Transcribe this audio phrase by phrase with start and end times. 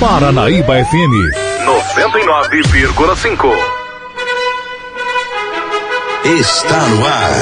[0.00, 1.12] Paranaíba FM
[1.66, 3.50] 99,5.
[6.24, 7.32] Está no ar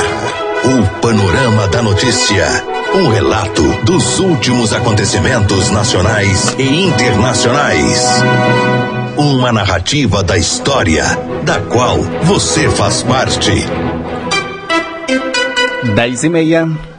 [0.64, 2.46] o Panorama da Notícia.
[2.94, 8.22] Um relato dos últimos acontecimentos nacionais e internacionais.
[9.18, 11.04] Uma narrativa da história,
[11.42, 13.52] da qual você faz parte.
[15.94, 16.95] Dez e meia.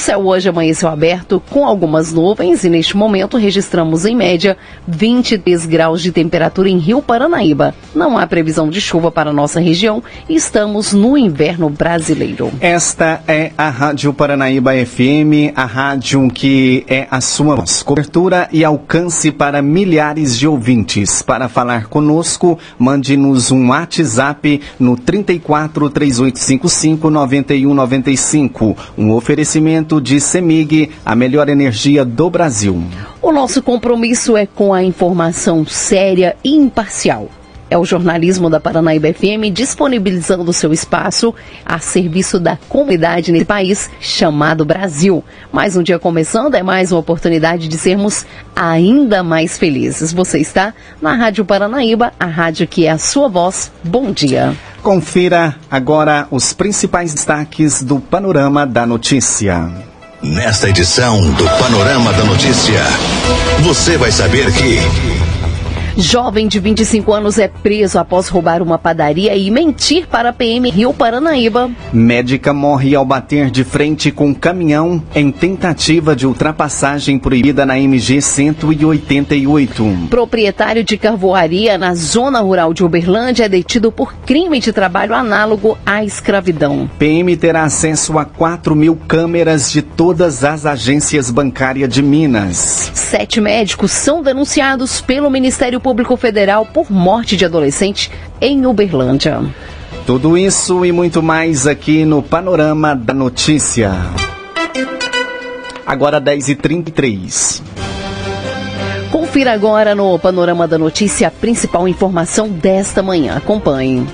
[0.02, 6.02] Céu hoje amanheceu aberto com algumas nuvens e neste momento registramos em média 23 graus
[6.02, 7.72] de temperatura em Rio Paranaíba.
[7.94, 12.50] Não há previsão de chuva para nossa região e estamos no inverno brasileiro.
[12.60, 19.30] Esta é a Rádio Paranaíba FM, a rádio que é a sua cobertura e alcance
[19.30, 21.22] para milhares de ouvintes.
[21.22, 28.76] Para falar conosco, mande-nos um WhatsApp no 34 3855 9195.
[28.98, 32.82] Um oferecimento de CEMIG, a melhor energia do Brasil.
[33.20, 37.28] O nosso compromisso é com a informação séria e imparcial.
[37.72, 41.34] É o jornalismo da Paranaíba FM disponibilizando seu espaço
[41.64, 45.24] a serviço da comunidade nesse país chamado Brasil.
[45.50, 50.12] Mais um dia começando, é mais uma oportunidade de sermos ainda mais felizes.
[50.12, 53.72] Você está na Rádio Paranaíba, a rádio que é a sua voz.
[53.82, 54.54] Bom dia.
[54.82, 59.91] Confira agora os principais destaques do Panorama da Notícia.
[60.22, 62.80] Nesta edição do Panorama da Notícia,
[63.64, 65.31] você vai saber que.
[65.96, 70.70] Jovem de 25 anos é preso após roubar uma padaria e mentir para a PM
[70.70, 71.70] Rio Paranaíba.
[71.92, 78.22] Médica morre ao bater de frente com caminhão em tentativa de ultrapassagem proibida na MG
[78.22, 80.08] 188.
[80.08, 85.76] Proprietário de carvoaria na zona rural de Uberlândia é detido por crime de trabalho análogo
[85.84, 86.88] à escravidão.
[86.98, 92.90] PM terá acesso a 4 mil câmeras de todas as agências bancárias de Minas.
[92.94, 98.10] Sete médicos são denunciados pelo Ministério Público Federal por morte de adolescente
[98.40, 99.40] em Uberlândia.
[100.06, 103.92] Tudo isso e muito mais aqui no Panorama da Notícia.
[105.86, 107.62] Agora 10h33.
[109.10, 113.36] Confira agora no Panorama da Notícia a principal informação desta manhã.
[113.36, 114.06] Acompanhe.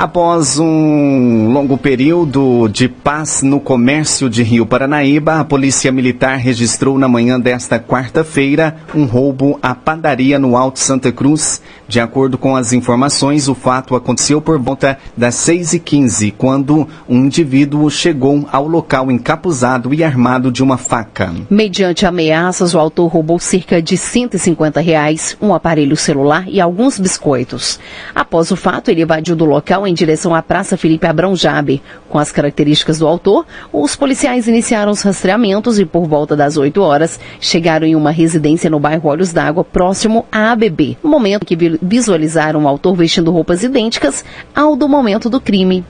[0.00, 6.98] Após um longo período de paz no comércio de Rio Paranaíba, a Polícia Militar registrou
[6.98, 11.60] na manhã desta quarta-feira um roubo à padaria no Alto Santa Cruz.
[11.86, 17.90] De acordo com as informações, o fato aconteceu por volta das 6h15, quando um indivíduo
[17.90, 21.30] chegou ao local encapuzado e armado de uma faca.
[21.50, 27.78] Mediante ameaças, o autor roubou cerca de 150 reais, um aparelho celular e alguns biscoitos.
[28.14, 31.82] Após o fato, ele evadiu do local em direção à Praça Felipe Abrão Jabe.
[32.08, 36.80] Com as características do autor, os policiais iniciaram os rastreamentos e, por volta das 8
[36.80, 40.96] horas, chegaram em uma residência no bairro Olhos d'Água, próximo à ABB.
[41.02, 44.24] No momento que visualizaram o autor vestindo roupas idênticas
[44.54, 45.84] ao do momento do crime.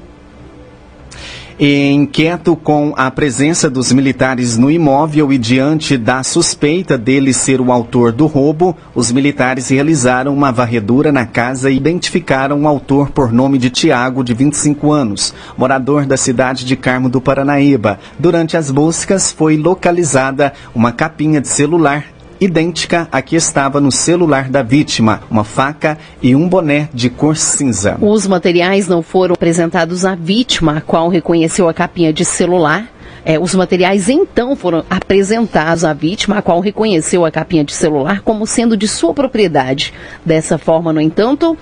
[1.63, 7.71] Inquieto com a presença dos militares no imóvel e diante da suspeita dele ser o
[7.71, 13.31] autor do roubo, os militares realizaram uma varredura na casa e identificaram o autor por
[13.31, 18.01] nome de Tiago, de 25 anos, morador da cidade de Carmo do Paranaíba.
[18.19, 22.07] Durante as buscas foi localizada uma capinha de celular
[22.41, 27.37] idêntica à que estava no celular da vítima, uma faca e um boné de cor
[27.37, 27.99] cinza.
[28.01, 32.89] Os materiais não foram apresentados à vítima, a qual reconheceu a capinha de celular.
[33.23, 38.23] É, os materiais então foram apresentados à vítima, a qual reconheceu a capinha de celular
[38.23, 39.93] como sendo de sua propriedade.
[40.25, 41.57] Dessa forma, no entanto,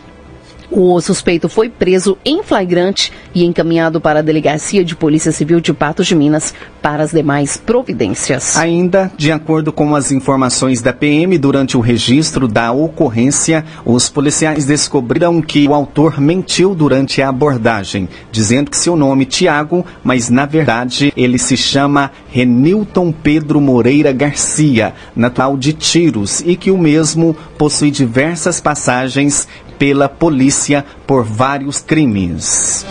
[0.71, 5.73] O suspeito foi preso em flagrante e encaminhado para a Delegacia de Polícia Civil de
[5.73, 8.55] Patos de Minas para as demais providências.
[8.57, 14.67] Ainda, de acordo com as informações da PM, durante o registro da ocorrência, os policiais
[14.67, 20.29] descobriram que o autor mentiu durante a abordagem, dizendo que seu nome é Tiago, mas
[20.29, 26.77] na verdade ele se chama Renilton Pedro Moreira Garcia, natural de Tiros, e que o
[26.77, 29.49] mesmo possui diversas passagens
[29.79, 32.85] pela polícia por vários crimes.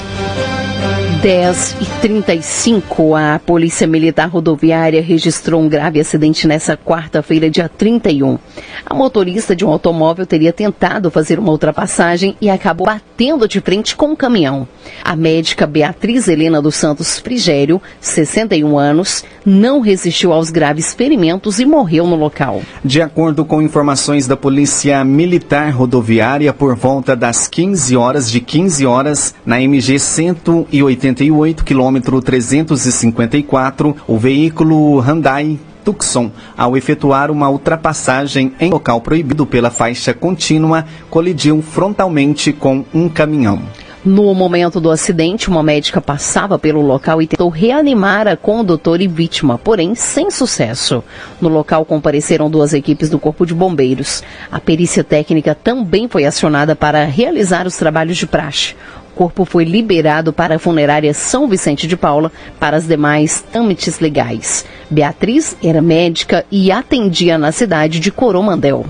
[1.28, 8.38] 10 e 35, a Polícia Militar Rodoviária registrou um grave acidente nessa quarta-feira, dia 31.
[8.86, 13.94] A motorista de um automóvel teria tentado fazer uma ultrapassagem e acabou batendo de frente
[13.94, 14.66] com um caminhão.
[15.04, 21.66] A médica Beatriz Helena dos Santos Frigério, 61 anos, não resistiu aos graves ferimentos e
[21.66, 22.62] morreu no local.
[22.86, 28.86] De acordo com informações da Polícia Militar Rodoviária, por volta das 15 horas de 15
[28.86, 38.54] horas, na MG 180 88, quilômetro 354, o veículo Hyundai Tucson, ao efetuar uma ultrapassagem
[38.60, 43.64] em local proibido pela faixa contínua, colidiu frontalmente com um caminhão.
[44.06, 49.08] No momento do acidente, uma médica passava pelo local e tentou reanimar a condutora e
[49.08, 51.04] vítima, porém sem sucesso.
[51.42, 54.24] No local compareceram duas equipes do Corpo de Bombeiros.
[54.52, 58.76] A perícia técnica também foi acionada para realizar os trabalhos de praxe
[59.18, 64.64] corpo foi liberado para a funerária São Vicente de Paula para as demais trâmites legais.
[64.92, 68.86] Beatriz era médica e atendia na cidade de Coromandel.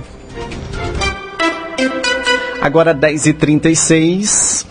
[2.62, 4.66] Agora 10h36.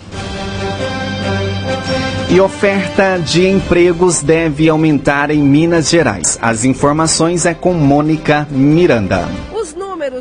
[2.29, 6.39] E oferta de empregos deve aumentar em Minas Gerais.
[6.43, 9.27] As informações é com Mônica Miranda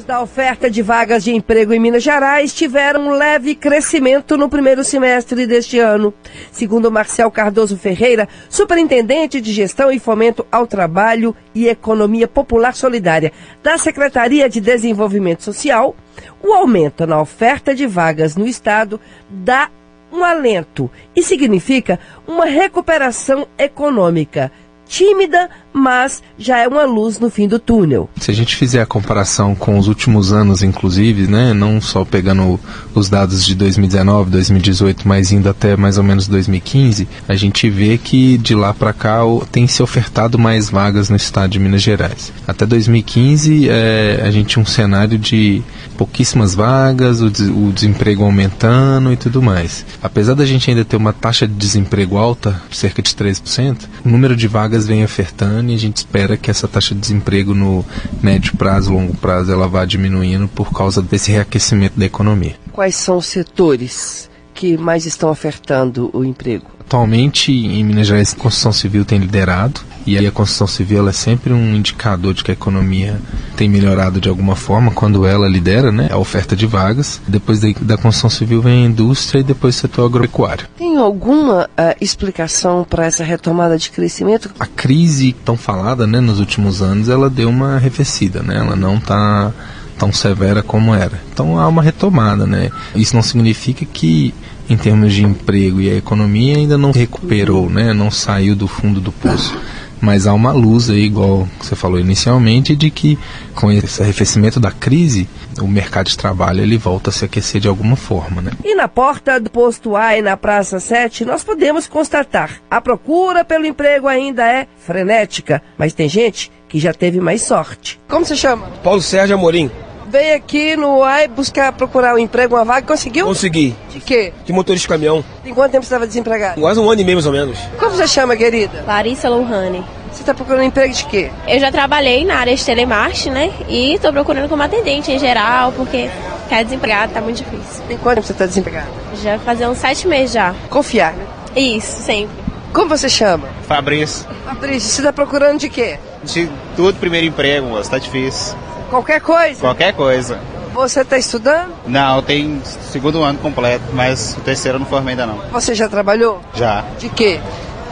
[0.06, 4.84] da oferta de vagas de emprego em Minas Gerais tiveram um leve crescimento no primeiro
[4.84, 6.14] semestre deste ano.
[6.52, 13.32] Segundo Marcel Cardoso Ferreira, superintendente de Gestão e Fomento ao Trabalho e Economia Popular Solidária
[13.64, 15.96] da Secretaria de Desenvolvimento Social,
[16.42, 19.72] o aumento na oferta de vagas no Estado dá
[20.14, 24.52] um alento e significa uma recuperação econômica
[24.88, 28.10] tímida, mas já é uma luz no fim do túnel.
[28.16, 32.58] Se a gente fizer a comparação com os últimos anos, inclusive, né, não só pegando
[32.94, 37.98] os dados de 2019, 2018, mas indo até mais ou menos 2015, a gente vê
[37.98, 39.20] que de lá para cá
[39.52, 42.32] tem se ofertado mais vagas no estado de Minas Gerais.
[42.48, 45.62] Até 2015, é, a gente tinha um cenário de
[45.98, 49.86] pouquíssimas vagas, o, des o desemprego aumentando e tudo mais.
[50.02, 54.36] Apesar da gente ainda ter uma taxa de desemprego alta, cerca de 13%, o número
[54.38, 57.86] de vagas vem ofertando e a gente espera que essa taxa de desemprego no
[58.22, 62.56] médio prazo, longo prazo, ela vá diminuindo por causa desse reaquecimento da economia.
[62.72, 66.66] Quais são os setores que mais estão ofertando o emprego?
[66.80, 71.12] Atualmente, em Minas Gerais, a construção civil tem liderado, e aí a construção civil é
[71.12, 73.20] sempre um indicador de que a economia
[73.56, 77.20] tem melhorado de alguma forma quando ela lidera né, a oferta de vagas.
[77.28, 80.68] Depois da, construção civil vem a indústria e depois o setor agropecuário.
[80.78, 84.52] Tem alguma uh, explicação para essa retomada de crescimento?
[84.60, 88.58] A crise tão falada né, nos últimos anos, ela deu uma arrefecida, né?
[88.58, 89.52] ela não está
[89.98, 91.20] tão severa como era.
[91.34, 92.70] Então há uma retomada, né?
[92.96, 94.34] Isso não significa que
[94.70, 97.94] em termos de emprego e a economia ainda não recuperou, né?
[97.94, 99.58] Não saiu do fundo do poço.
[100.02, 103.18] Mas há uma luz aí, igual você falou inicialmente, de que
[103.54, 105.28] com esse arrefecimento da crise,
[105.60, 108.52] o mercado de trabalho ele volta a se aquecer de alguma forma, né?
[108.64, 113.46] E na porta do posto A e na Praça 7, nós podemos constatar, a procura
[113.46, 118.00] pelo emprego ainda é frenética, mas tem gente que já teve mais sorte.
[118.08, 118.68] Como você chama?
[118.84, 119.72] Paulo Sérgio Amorim
[120.08, 123.26] veio aqui no AI buscar procurar um emprego, uma vaga, conseguiu?
[123.26, 123.76] Consegui.
[123.90, 124.34] De quê?
[124.46, 125.24] De motorista de caminhão.
[125.46, 126.60] Em quanto tempo você estava desempregado?
[126.62, 127.58] Quase um ano e meio, mais ou menos.
[127.80, 128.84] Como você chama, querida?
[128.88, 129.84] Larissa Lohane.
[130.12, 131.30] Você está procurando emprego de quê?
[131.48, 133.54] Eu já trabalhei na área de telemarketing, né?
[133.68, 136.10] E estou procurando como atendente em geral, porque
[136.44, 137.84] ficar desempregado tá muito difícil.
[137.90, 138.88] Em quanto tempo você está desempregado?
[139.22, 140.56] Já fazer uns sete meses já.
[140.70, 141.26] Confiar, né?
[141.56, 142.46] Isso, sempre.
[142.72, 143.48] Como você chama?
[143.68, 144.26] Fabrício.
[144.46, 145.98] Fabrício, você está procurando de quê?
[146.24, 148.56] De tudo, primeiro emprego, moço, tá difícil.
[148.90, 149.60] Qualquer coisa?
[149.60, 150.40] Qualquer coisa.
[150.74, 151.74] Você está estudando?
[151.88, 152.62] Não, tem
[152.92, 155.38] segundo ano completo, mas o terceiro eu não formei ainda não.
[155.52, 156.42] Você já trabalhou?
[156.54, 156.84] Já.
[157.00, 157.40] De quê?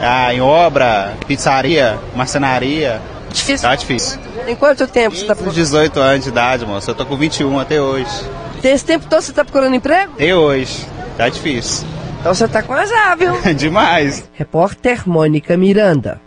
[0.00, 3.00] Ah, em obra, pizzaria, marcenaria.
[3.32, 3.68] Difícil?
[3.68, 4.20] Tá difícil.
[4.46, 5.56] Em quanto tempo você está procurando?
[5.56, 6.90] 18 anos de idade, moço.
[6.90, 8.10] Eu tô com 21 até hoje.
[8.60, 10.12] Tem esse tempo todo você está procurando emprego?
[10.14, 10.86] Até hoje.
[11.16, 11.86] Tá difícil.
[12.20, 13.32] Então você tá com azar, viu?
[13.54, 14.28] Demais.
[14.34, 16.20] Repórter Mônica Miranda.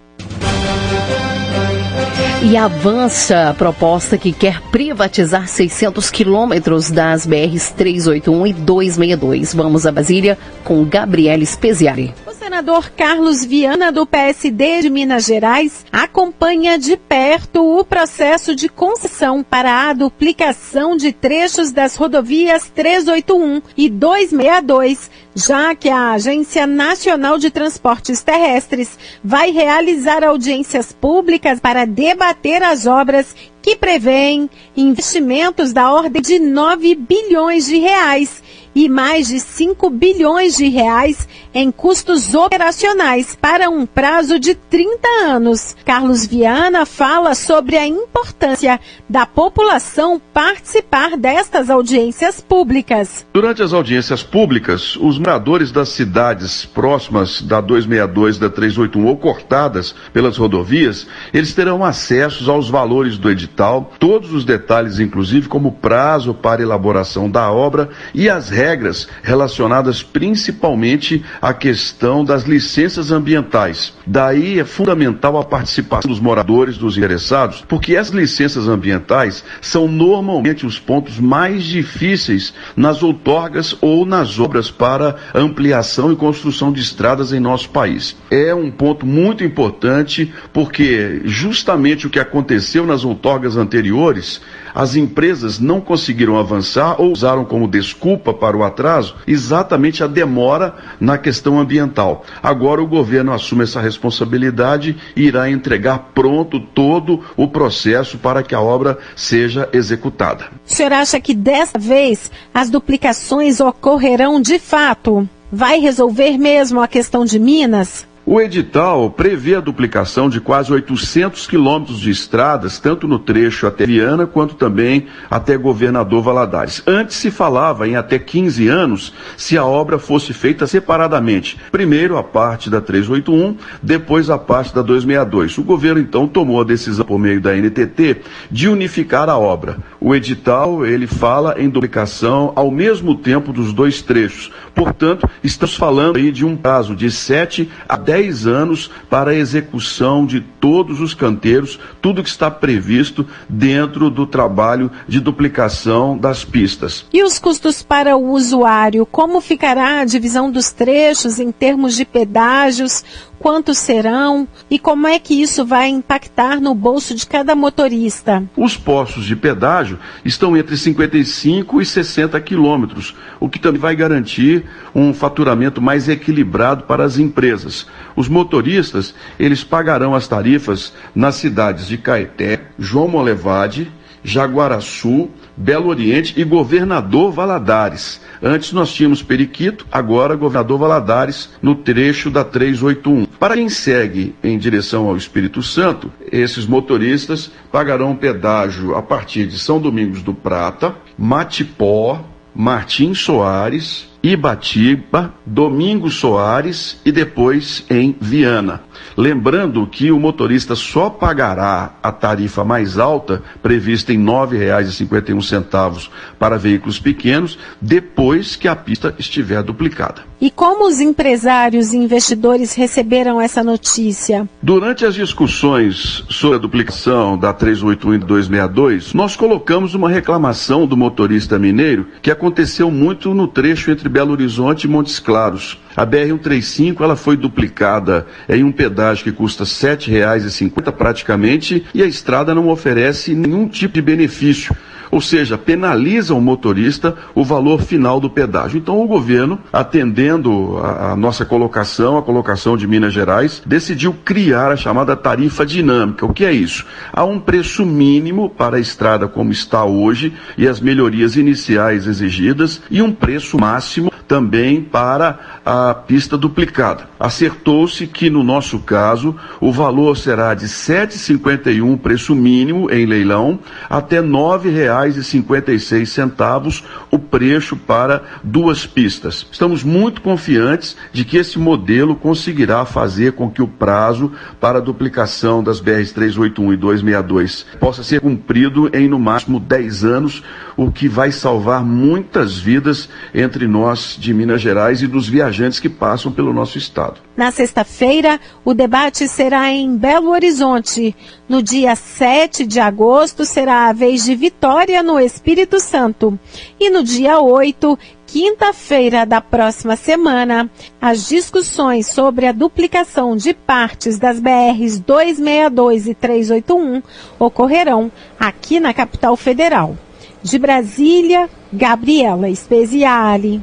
[2.43, 9.55] E avança a proposta que quer privatizar 600 quilômetros das BRs 381 e 262.
[9.55, 12.13] Vamos a Brasília com Gabriele Speziari
[12.57, 19.43] senador Carlos Viana, do PSD de Minas Gerais, acompanha de perto o processo de concessão
[19.43, 27.37] para a duplicação de trechos das rodovias 381 e 262, já que a Agência Nacional
[27.37, 33.35] de Transportes Terrestres vai realizar audiências públicas para debater as obras
[33.67, 38.41] que prevêem investimentos da ordem de 9 bilhões de reais
[38.77, 45.07] e mais de 5 bilhões de reais em custos operacionais para um prazo de 30
[45.25, 45.75] anos.
[45.83, 53.25] Carlos Viana fala sobre a importância da população participar destas audiências públicas.
[53.33, 59.95] Durante as audiências públicas, os moradores das cidades próximas da 262 da 381 ou cortadas
[60.13, 63.56] pelas rodovias, eles terão acesso aos valores do edital,
[63.99, 71.23] todos os detalhes, inclusive como prazo para elaboração da obra e as regras relacionadas principalmente
[71.41, 73.93] à questão das licenças ambientais.
[74.05, 80.65] Daí é fundamental a participação dos moradores, dos interessados, porque essas licenças ambientais são normalmente
[80.65, 87.33] os pontos mais difíceis nas outorgas ou nas obras para ampliação e construção de estradas
[87.33, 88.15] em nosso país.
[88.29, 94.41] É um ponto muito importante porque justamente o que aconteceu nas outorgas anteriores
[94.77, 100.75] as empresas não conseguiram avançar ou usaram como desculpa para o atraso exatamente a demora
[100.99, 102.23] na questão ambiental.
[102.43, 108.53] Agora o governo assume essa responsabilidade e irá entregar pronto todo o processo para que
[108.53, 110.45] a obra seja executada.
[110.65, 115.27] O senhor acha que dessa vez as duplicações ocorrerão de fato?
[115.51, 118.05] Vai resolver mesmo a questão de Minas?
[118.29, 123.85] O edital prevê a duplicação de quase 800 quilômetros de estradas, tanto no trecho até
[123.85, 126.83] Viana, quanto também até Governador Valadares.
[126.85, 131.57] Antes se falava em até 15 anos se a obra fosse feita separadamente.
[131.71, 135.57] Primeiro a parte da 381, depois a parte da 262.
[135.57, 139.77] O governo então tomou a decisão por meio da NTT de unificar a obra.
[140.01, 144.51] O edital, ele fala em duplicação ao mesmo tempo dos dois trechos.
[144.75, 149.35] Portanto, estamos falando aí de um prazo de 7 a 10 10 anos para a
[149.35, 156.43] execução de todos os canteiros, tudo que está previsto dentro do trabalho de duplicação das
[156.43, 157.05] pistas.
[157.13, 159.05] E os custos para o usuário?
[159.05, 163.03] Como ficará a divisão dos trechos em termos de pedágios?
[163.39, 168.43] quantos serão e como é que isso vai impactar no bolso de cada motorista?
[168.55, 174.65] Os postos de pedágio estão entre 55 e 60 quilômetros, o que também vai garantir
[174.93, 177.87] um faturamento mais equilibrado para as empresas.
[178.17, 183.91] Os motoristas, eles pagarão as tarifas nas cidades de Caeté, João Molevade,
[184.23, 188.19] Jaguaraçu, Belo Oriente e Governador Valadares.
[188.41, 193.27] Antes nós tínhamos Periquito, agora Governador Valadares, no trecho da 381.
[193.39, 199.59] Para quem segue em direção ao Espírito Santo, esses motoristas pagarão pedágio a partir de
[199.59, 208.81] São Domingos do Prata, Matipó, Martim Soares, Ibatiba, Domingos Soares e depois em Viana.
[209.15, 216.57] Lembrando que o motorista só pagará a tarifa mais alta, prevista em R$ 9,51 para
[216.57, 220.23] veículos pequenos, depois que a pista estiver duplicada.
[220.39, 224.47] E como os empresários e investidores receberam essa notícia?
[224.61, 230.95] Durante as discussões sobre a duplicação da 381 e 262, nós colocamos uma reclamação do
[230.95, 235.77] motorista mineiro que aconteceu muito no trecho entre Belo Horizonte e Montes Claros.
[235.95, 242.05] A BR-135 ela foi duplicada em um pedágio que custa R$ 7,50 praticamente e a
[242.07, 244.75] estrada não oferece nenhum tipo de benefício
[245.11, 248.77] ou seja, penaliza o motorista o valor final do pedágio.
[248.77, 254.71] Então o governo, atendendo a, a, nossa colocação, a colocação de Minas Gerais, decidiu criar
[254.71, 256.25] a chamada tarifa dinâmica.
[256.25, 256.85] O que é isso?
[257.11, 262.81] Há um preço mínimo para a estrada como está hoje e as melhorias iniciais exigidas
[262.89, 267.09] e um preço máximo também para a pista duplicada.
[267.19, 273.59] Acertou-se que, no nosso caso, o valor será de R$ 7,51 preço mínimo em leilão,
[273.89, 279.45] até R$ 9,56 o preço para duas pistas.
[279.51, 284.31] Estamos muito confiantes de que esse modelo conseguirá fazer com que o prazo
[284.61, 290.05] para a duplicação das BRs 381 e 262 possa ser cumprido em no máximo 10
[290.05, 290.41] anos,
[290.77, 295.79] o que vai salvar muitas vidas entre nós de Minas Gerais e dos viajantes viajantes
[295.79, 297.19] que passam pelo nosso estado.
[297.35, 301.15] Na sexta-feira, o debate será em Belo Horizonte.
[301.49, 306.39] No dia 7 de agosto, será a vez de Vitória, no Espírito Santo.
[306.79, 310.69] E no dia 8, quinta-feira da próxima semana,
[311.01, 317.01] as discussões sobre a duplicação de partes das BRs 262 e 381
[317.39, 319.97] ocorrerão aqui na capital federal.
[320.43, 323.61] De Brasília, Gabriela Speziale.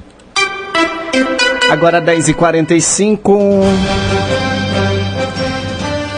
[1.70, 4.43] Agora 10h45.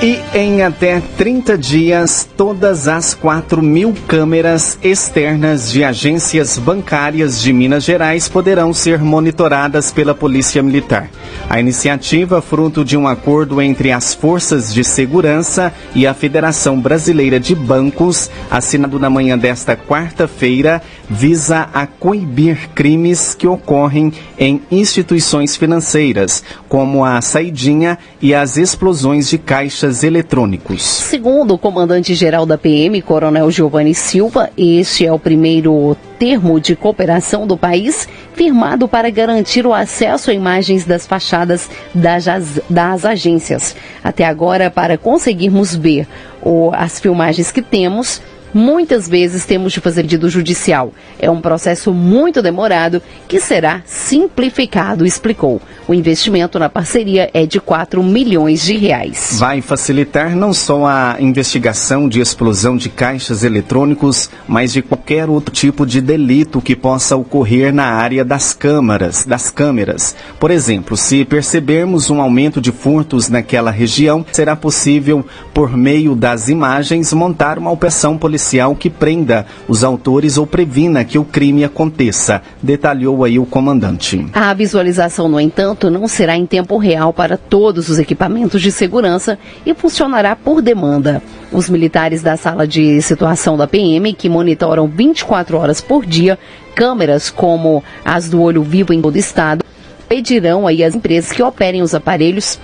[0.03, 7.51] E em até 30 dias, todas as 4 mil câmeras externas de agências bancárias de
[7.51, 11.09] Minas Gerais poderão ser monitoradas pela Polícia Militar.
[11.49, 17.41] A iniciativa, fruto de um acordo entre as Forças de Segurança e a Federação Brasileira
[17.41, 25.57] de Bancos, assinado na manhã desta quarta-feira, visa a coibir crimes que ocorrem em instituições
[25.57, 30.83] financeiras, como a saidinha e as explosões de caixas eletrônicos.
[30.83, 37.47] Segundo o comandante-geral da PM, Coronel Giovanni Silva, este é o primeiro termo de cooperação
[37.47, 42.25] do país firmado para garantir o acesso a imagens das fachadas das,
[42.69, 43.77] das agências.
[44.03, 46.07] Até agora, para conseguirmos ver
[46.43, 48.21] o, as filmagens que temos,
[48.57, 50.93] muitas vezes temos de fazer pedido judicial.
[51.19, 55.61] É um processo muito demorado que será simplificado, explicou.
[55.87, 59.37] O investimento na parceria é de 4 milhões de reais.
[59.39, 65.53] Vai facilitar não só a investigação de explosão de caixas eletrônicos, mas de qualquer outro
[65.53, 70.17] tipo de delito que possa ocorrer na área das câmaras, das câmeras.
[70.41, 76.49] Por exemplo, se percebermos um aumento de furtos naquela região, será possível, por meio das
[76.49, 82.43] imagens, montar uma operação policial que prenda os autores ou previna que o crime aconteça,
[82.63, 84.27] detalhou aí o comandante.
[84.33, 89.39] A visualização, no entanto, não será em tempo real para todos os equipamentos de segurança
[89.65, 91.23] e funcionará por demanda.
[91.51, 96.39] Os militares da sala de situação da PM, que monitoram 24 horas por dia
[96.75, 99.65] câmeras como as do olho vivo em todo o estado,
[100.09, 102.59] pedirão aí às empresas que operem os aparelhos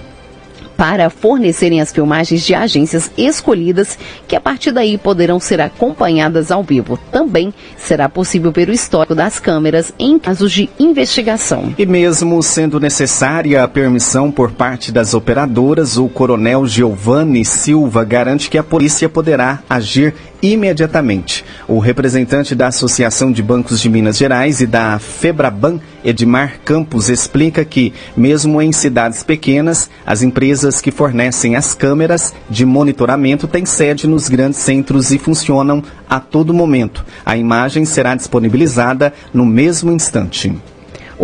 [0.76, 6.62] para fornecerem as filmagens de agências escolhidas, que a partir daí poderão ser acompanhadas ao
[6.62, 6.98] vivo.
[7.10, 11.74] Também será possível ver o histórico das câmeras em casos de investigação.
[11.78, 18.50] E mesmo sendo necessária a permissão por parte das operadoras, o coronel Giovanni Silva garante
[18.50, 21.44] que a polícia poderá agir imediatamente.
[21.68, 27.64] O representante da Associação de Bancos de Minas Gerais e da Febraban, Edmar Campos, explica
[27.64, 34.08] que, mesmo em cidades pequenas, as empresas que fornecem as câmeras de monitoramento têm sede
[34.08, 37.04] nos grandes centros e funcionam a todo momento.
[37.24, 40.52] A imagem será disponibilizada no mesmo instante.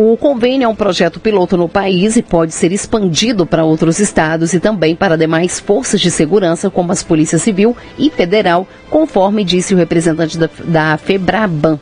[0.00, 4.54] O convênio é um projeto piloto no país e pode ser expandido para outros estados
[4.54, 9.74] e também para demais forças de segurança, como as Polícia Civil e Federal, conforme disse
[9.74, 11.80] o representante da, Febraban.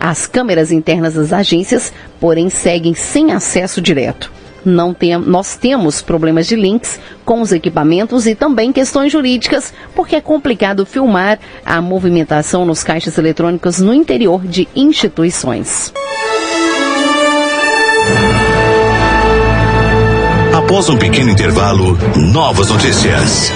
[0.00, 4.32] As câmeras internas das agências, porém, seguem sem acesso direto.
[4.64, 10.16] Não tem, nós temos problemas de links com os equipamentos e também questões jurídicas, porque
[10.16, 15.92] é complicado filmar a movimentação nos caixas eletrônicos no interior de instituições.
[20.54, 23.52] Após um pequeno intervalo, novas notícias.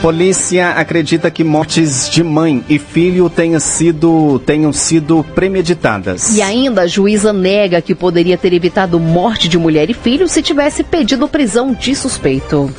[0.00, 6.34] Polícia acredita que mortes de mãe e filho tenham sido, tenham sido premeditadas.
[6.34, 10.42] E ainda a juíza nega que poderia ter evitado morte de mulher e filho se
[10.42, 12.72] tivesse pedido prisão de suspeito.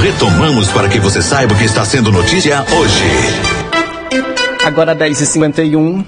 [0.00, 3.51] Retomamos para que você saiba o que está sendo notícia hoje.
[4.64, 6.04] Agora 10h51.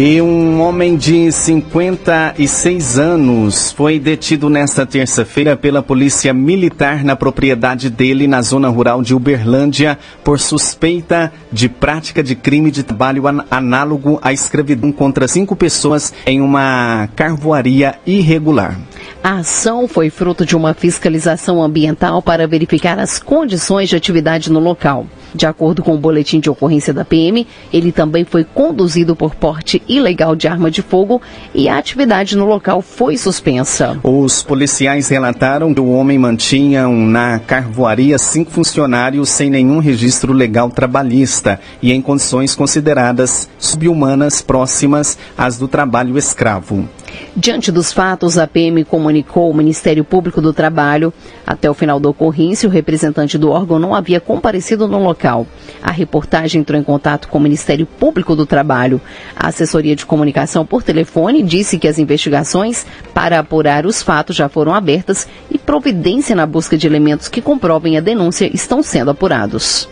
[0.00, 7.90] E um homem de 56 anos foi detido nesta terça-feira pela Polícia Militar na propriedade
[7.90, 14.20] dele na zona rural de Uberlândia por suspeita de prática de crime de trabalho análogo
[14.22, 18.78] à escravidão contra cinco pessoas em uma carvoaria irregular.
[19.20, 24.60] A ação foi fruto de uma fiscalização ambiental para verificar as condições de atividade no
[24.60, 25.08] local.
[25.34, 29.82] De acordo com o boletim de ocorrência da PM, ele também foi conduzido por porte
[29.88, 31.20] ilegal de arma de fogo
[31.54, 33.98] e a atividade no local foi suspensa.
[34.02, 40.70] Os policiais relataram que o homem mantinha na carvoaria cinco funcionários sem nenhum registro legal
[40.70, 46.88] trabalhista e em condições consideradas subhumanas próximas às do trabalho escravo.
[47.36, 51.12] Diante dos fatos, a PM comunicou ao Ministério Público do Trabalho.
[51.46, 55.46] Até o final da ocorrência, o representante do órgão não havia comparecido no local.
[55.82, 59.00] A reportagem entrou em contato com o Ministério Público do Trabalho.
[59.36, 64.48] A assessoria de comunicação por telefone disse que as investigações para apurar os fatos já
[64.48, 69.88] foram abertas e providência na busca de elementos que comprovem a denúncia estão sendo apurados.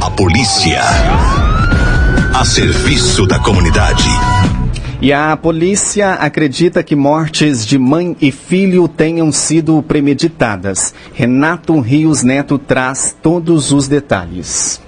[0.00, 0.80] A polícia.
[2.34, 4.08] A serviço da comunidade.
[5.02, 10.94] E a polícia acredita que mortes de mãe e filho tenham sido premeditadas.
[11.12, 14.80] Renato Rios Neto traz todos os detalhes.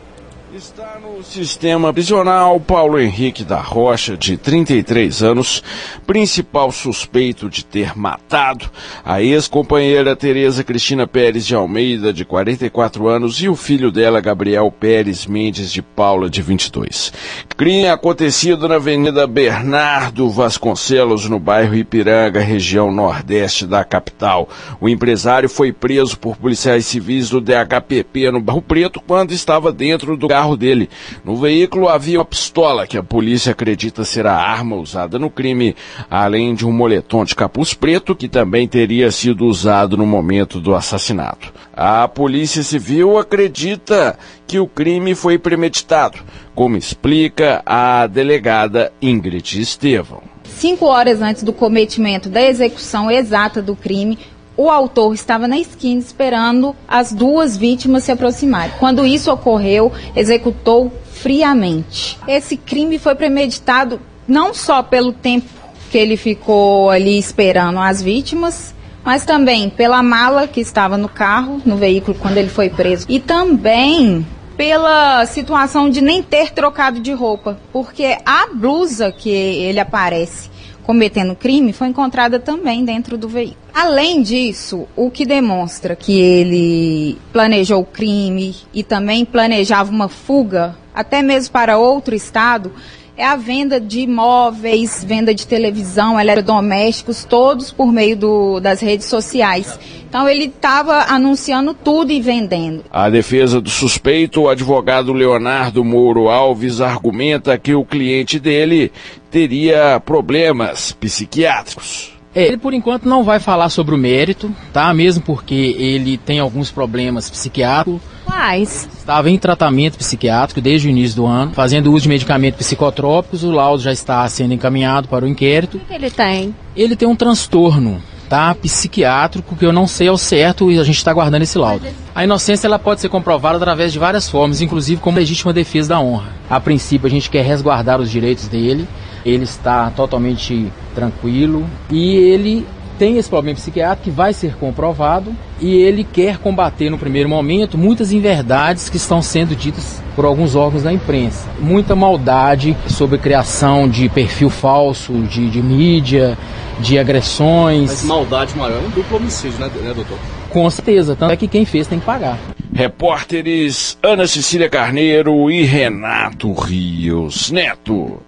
[1.34, 5.64] Sistema prisional Paulo Henrique da Rocha, de 33 anos,
[6.06, 8.70] principal suspeito de ter matado
[9.04, 14.70] a ex-companheira Tereza Cristina Pérez de Almeida, de 44 anos, e o filho dela, Gabriel
[14.70, 17.12] Pérez Mendes de Paula, de 22.
[17.56, 24.48] Crime acontecido na Avenida Bernardo Vasconcelos, no bairro Ipiranga, região nordeste da capital.
[24.80, 30.16] O empresário foi preso por policiais civis do DHPP no Barro Preto quando estava dentro
[30.16, 30.88] do carro dele.
[31.24, 35.74] No veículo havia uma pistola que a polícia acredita ser a arma usada no crime,
[36.10, 40.74] além de um moletom de capuz preto que também teria sido usado no momento do
[40.74, 41.50] assassinato.
[41.72, 46.18] A Polícia Civil acredita que o crime foi premeditado,
[46.54, 50.22] como explica a delegada Ingrid Estevão.
[50.44, 54.18] Cinco horas antes do cometimento da execução exata do crime,
[54.56, 58.74] o autor estava na esquina esperando as duas vítimas se aproximarem.
[58.78, 60.92] Quando isso ocorreu, executou
[61.24, 62.18] friamente.
[62.28, 65.48] Esse crime foi premeditado não só pelo tempo
[65.90, 71.62] que ele ficou ali esperando as vítimas, mas também pela mala que estava no carro,
[71.64, 77.12] no veículo quando ele foi preso, e também pela situação de nem ter trocado de
[77.12, 80.50] roupa, porque a blusa que ele aparece
[80.82, 83.56] cometendo crime foi encontrada também dentro do veículo.
[83.72, 90.76] Além disso, o que demonstra que ele planejou o crime e também planejava uma fuga,
[90.94, 92.72] até mesmo para outro estado,
[93.16, 99.06] é a venda de imóveis, venda de televisão, eletrodomésticos, todos por meio do, das redes
[99.06, 99.78] sociais.
[100.08, 102.84] Então ele estava anunciando tudo e vendendo.
[102.90, 108.90] A defesa do suspeito, o advogado Leonardo Mouro Alves, argumenta que o cliente dele
[109.30, 112.13] teria problemas psiquiátricos.
[112.34, 114.92] Ele, por enquanto, não vai falar sobre o mérito, tá?
[114.92, 118.00] Mesmo porque ele tem alguns problemas psiquiátricos.
[118.24, 118.88] Quais?
[118.96, 123.44] Estava em tratamento psiquiátrico desde o início do ano, fazendo uso de medicamentos psicotrópicos.
[123.44, 125.76] O laudo já está sendo encaminhado para o inquérito.
[125.76, 126.54] O que ele tem?
[126.74, 128.54] Ele tem um transtorno tá?
[128.54, 131.86] psiquiátrico que eu não sei ao certo e a gente está guardando esse laudo.
[132.14, 136.00] A inocência ela pode ser comprovada através de várias formas, inclusive como legítima defesa da
[136.00, 136.32] honra.
[136.48, 138.88] A princípio a gente quer resguardar os direitos dele,
[139.24, 142.66] ele está totalmente tranquilo e ele
[142.98, 147.76] tem esse problema psiquiátrico que vai ser comprovado e ele quer combater no primeiro momento
[147.76, 151.48] muitas inverdades que estão sendo ditas por alguns órgãos da imprensa.
[151.58, 156.38] Muita maldade sobre criação de perfil falso, de, de mídia,
[156.80, 157.90] de agressões.
[157.90, 160.18] Mas maldade maior é um duplo homicídio, né, né doutor?
[160.50, 162.38] Com certeza, tanto é que quem fez tem que pagar.
[162.72, 168.20] Repórteres Ana Cecília Carneiro e Renato Rios Neto.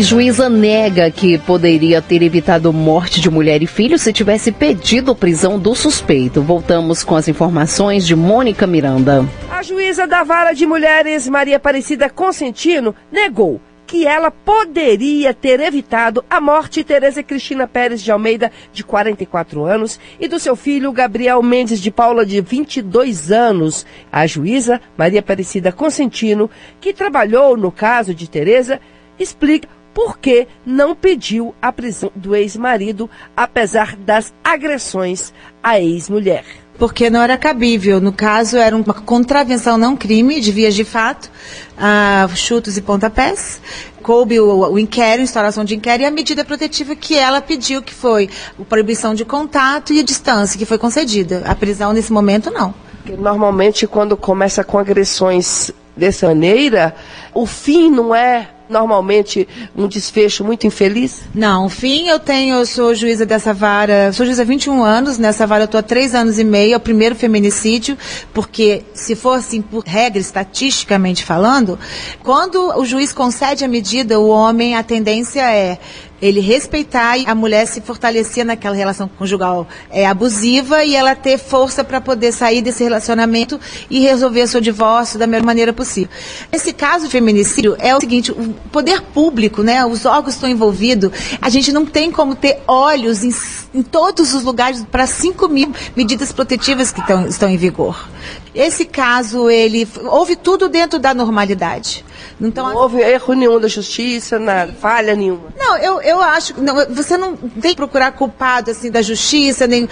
[0.00, 5.58] Juíza nega que poderia ter evitado morte de mulher e filho se tivesse pedido prisão
[5.58, 6.40] do suspeito.
[6.40, 9.28] Voltamos com as informações de Mônica Miranda.
[9.50, 16.24] A juíza da Vara de Mulheres, Maria Aparecida Consentino, negou que ela poderia ter evitado
[16.30, 20.92] a morte de Tereza Cristina Pérez de Almeida, de 44 anos, e do seu filho
[20.92, 23.84] Gabriel Mendes de Paula, de 22 anos.
[24.12, 26.48] A juíza Maria Aparecida Consentino,
[26.80, 28.78] que trabalhou no caso de Tereza,
[29.18, 36.44] explica por que não pediu a prisão do ex-marido, apesar das agressões à ex-mulher
[36.78, 38.00] porque não era cabível.
[38.00, 41.28] No caso, era uma contravenção, não crime, de vias de fato,
[41.76, 43.60] uh, chutos e pontapés.
[44.00, 47.92] Coube o, o inquérito, instauração de inquérito e a medida protetiva que ela pediu, que
[47.92, 51.42] foi a proibição de contato e a distância, que foi concedida.
[51.44, 52.72] A prisão, nesse momento, não.
[53.18, 56.94] Normalmente, quando começa com agressões dessa maneira,
[57.34, 61.22] o fim não é normalmente um desfecho muito infeliz?
[61.34, 65.46] Não, fim eu tenho, eu sou juíza dessa vara, sou juíza há 21 anos, nessa
[65.46, 67.96] vara eu estou há 3 anos e meio, é o primeiro feminicídio,
[68.32, 71.78] porque se for assim, por regra, estatisticamente falando,
[72.22, 75.78] quando o juiz concede a medida, o homem, a tendência é
[76.20, 81.38] Ele respeitar e a mulher se fortalecer naquela relação conjugal é, abusiva e ela ter
[81.38, 86.10] força para poder sair desse relacionamento e resolver seu divórcio da melhor maneira possível.
[86.52, 91.10] Esse caso de feminicídio é o seguinte, o poder público, né, os órgãos estão envolvidos,
[91.40, 93.32] a gente não tem como ter olhos em,
[93.74, 98.08] em todos os lugares para 5 mil medidas protetivas que tão, estão em vigor.
[98.54, 102.04] Esse caso, ele houve tudo dentro da normalidade.
[102.40, 105.48] Então, não houve erro nenhum da justiça, nada, falha nenhuma.
[105.56, 106.60] Não, eu, eu acho que
[106.92, 109.88] você não tem que procurar culpado assim da justiça, nem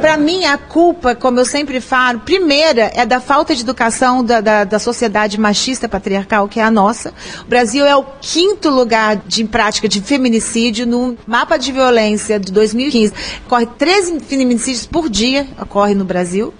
[0.00, 4.40] para mim a culpa, como eu sempre falo, primeira é da falta de educação da,
[4.40, 7.12] da, da, sociedade machista patriarcal que é a nossa.
[7.42, 12.50] O Brasil é o quinto lugar de prática de feminicídio no mapa de violência de
[12.52, 13.12] 2015.
[13.48, 16.54] Corre 13 feminicídios por dia, ocorre no Brasil.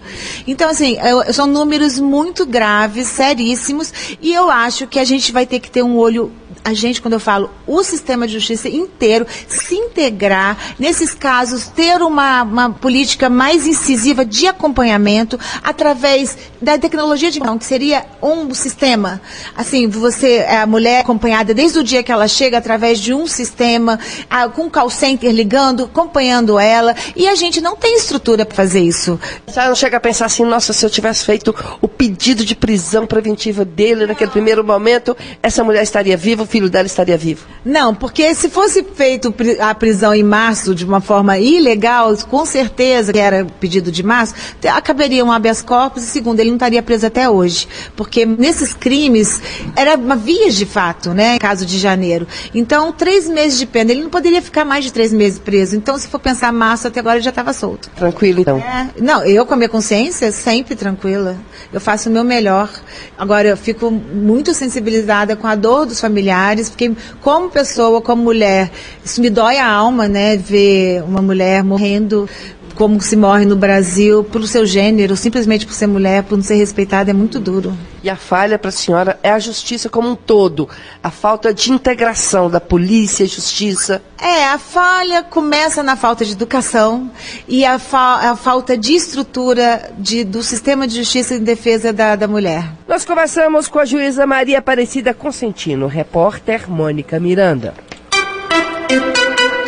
[0.47, 5.45] Então assim, eu, são números muito graves, seríssimos, e eu acho que a gente vai
[5.45, 6.31] ter que ter um olho
[6.65, 12.01] a gente, quando eu falo o sistema de justiça inteiro, se integrar nesses casos, ter
[12.01, 18.55] uma, uma política mais incisiva de acompanhamento através da tecnologia de mão, que seria um
[18.55, 19.21] sistema.
[19.57, 23.27] Assim, você, é a mulher acompanhada desde o dia que ela chega através de um
[23.27, 23.99] sistema,
[24.31, 28.81] a, com call center ligando, acompanhando ela, e a gente não tem estrutura para fazer
[28.81, 29.19] isso.
[29.47, 33.07] Você não chega a pensar assim, nossa, se eu tivesse feito o pedido de prisão
[33.07, 37.47] preventiva dele naquele primeiro momento, essa mulher estaria viva, o filho dela estaria vivo.
[37.65, 43.11] Não, porque se fosse feito a prisão em março de uma forma ilegal, com certeza
[43.11, 44.35] que era pedido de março,
[44.71, 47.67] acabaria um habeas corpus e segundo, ele não estaria preso até hoje.
[47.97, 49.41] Porque nesses crimes
[49.75, 51.39] era uma via de fato, né?
[51.39, 52.27] Caso de janeiro.
[52.55, 53.91] Então, três meses de pena.
[53.91, 55.75] Ele não poderia ficar mais de três meses preso.
[55.75, 57.89] Então, se for pensar março, até agora ele já estava solto.
[57.97, 58.59] Tranquilo, então.
[58.59, 61.37] É, não, eu com a minha consciência, sempre tranquila.
[61.73, 62.69] Eu faço o meu melhor.
[63.17, 68.71] Agora, eu fico muito sensibilizada com a dor dos familiares, porque como pessoa, como mulher,
[69.05, 70.37] isso me dói a alma, né?
[70.37, 72.29] Ver uma mulher morrendo
[72.73, 76.57] como se morre no Brasil pelo seu gênero, simplesmente por ser mulher, por não ser
[76.57, 77.77] respeitada, é muito duro.
[78.03, 80.69] E a falha para a senhora é a justiça como um todo,
[81.03, 84.03] a falta de integração da polícia e justiça.
[84.21, 87.11] É, a falha começa na falta de educação
[87.47, 92.17] e a, fa a falta de estrutura de, do sistema de justiça em defesa da,
[92.17, 92.73] da mulher.
[92.89, 97.75] Nós conversamos com a juíza Maria Aparecida Consentino, repórter Mônica Miranda.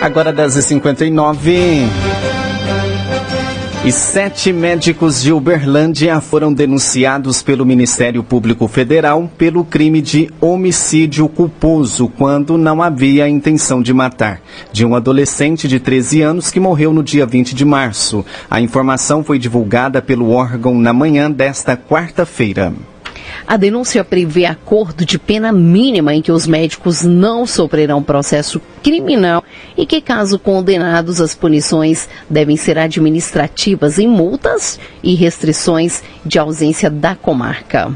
[0.01, 2.44] Agora 10h59.
[3.87, 11.29] E sete médicos de Uberlândia foram denunciados pelo Ministério Público Federal pelo crime de homicídio
[11.29, 14.41] culposo, quando não havia intenção de matar,
[14.73, 18.25] de um adolescente de 13 anos que morreu no dia 20 de março.
[18.51, 22.73] A informação foi divulgada pelo órgão na manhã desta quarta-feira.
[23.47, 29.45] A denúncia prevê acordo de pena mínima em que os médicos não sofrerão processo criminal
[29.77, 36.89] e que, caso condenados, as punições devem ser administrativas em multas e restrições de ausência
[36.91, 37.95] da comarca.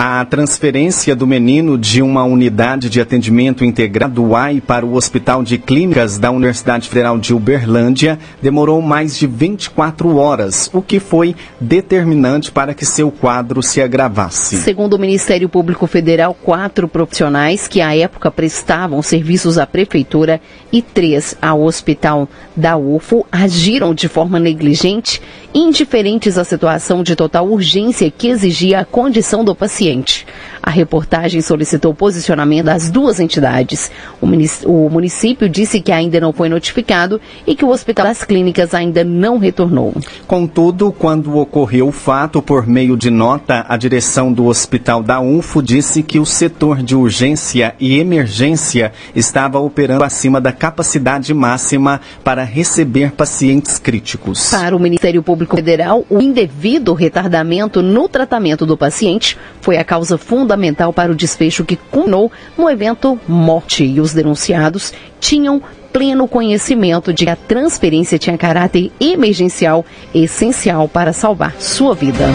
[0.00, 5.58] A transferência do menino de uma unidade de atendimento integrado UAI para o Hospital de
[5.58, 12.52] Clínicas da Universidade Federal de Uberlândia demorou mais de 24 horas, o que foi determinante
[12.52, 14.58] para que seu quadro se agravasse.
[14.58, 20.40] Segundo o Ministério Público Federal, quatro profissionais que à época prestavam serviços à prefeitura
[20.72, 25.20] e três ao hospital da UFO agiram de forma negligente,
[25.54, 30.26] indiferentes à situação de total urgência que exigia a condição do paciente.
[30.68, 33.90] A reportagem solicitou posicionamento das duas entidades.
[34.20, 39.02] O município disse que ainda não foi notificado e que o Hospital das Clínicas ainda
[39.02, 39.94] não retornou.
[40.26, 45.62] Contudo, quando ocorreu o fato, por meio de nota, a direção do Hospital da UFO
[45.62, 52.44] disse que o setor de urgência e emergência estava operando acima da capacidade máxima para
[52.44, 54.50] receber pacientes críticos.
[54.50, 60.18] Para o Ministério Público Federal, o indevido retardamento no tratamento do paciente foi a causa
[60.18, 60.57] fundamental
[60.92, 67.24] para o desfecho que culminou no evento morte e os denunciados tinham pleno conhecimento de
[67.24, 72.26] que a transferência tinha caráter emergencial essencial para salvar sua vida.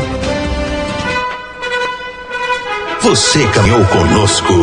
[3.01, 4.53] Você caminhou conosco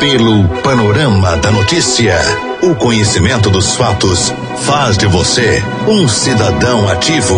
[0.00, 2.16] pelo panorama da notícia.
[2.60, 7.36] O conhecimento dos fatos faz de você um cidadão ativo.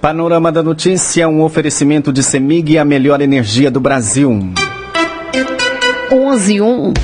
[0.00, 4.50] Panorama da Notícia, um oferecimento de Semig, a melhor energia do Brasil.
[6.10, 6.94] 11 1.